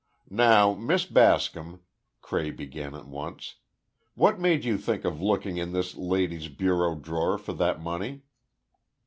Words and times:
"Now, 0.31 0.73
Miss 0.73 1.05
Bascom," 1.05 1.81
Cray 2.23 2.49
began 2.49 2.95
at 2.95 3.05
once, 3.05 3.57
"what 4.15 4.39
made 4.39 4.65
you 4.65 4.79
think 4.79 5.05
of 5.05 5.21
looking 5.21 5.57
in 5.57 5.73
this 5.73 5.93
lady's 5.95 6.47
bureau 6.47 6.95
drawer 6.95 7.37
for 7.37 7.53
that 7.53 7.79
money?" 7.79 8.23